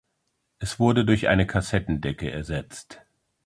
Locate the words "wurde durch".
0.79-1.27